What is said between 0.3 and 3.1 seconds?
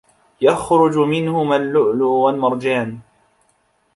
يَخرُجُ مِنهُمَا اللُّؤلُؤُ وَالمَرجانُ